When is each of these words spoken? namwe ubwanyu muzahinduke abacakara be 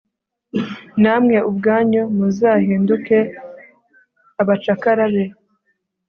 namwe 1.01 1.37
ubwanyu 1.49 2.01
muzahinduke 2.15 3.17
abacakara 4.41 5.05
be 5.13 5.25